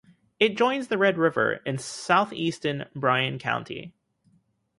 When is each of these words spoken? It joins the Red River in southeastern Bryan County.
It 0.39 0.57
joins 0.57 0.87
the 0.87 0.97
Red 0.97 1.19
River 1.19 1.59
in 1.63 1.77
southeastern 1.77 2.89
Bryan 2.95 3.37
County. 3.37 3.93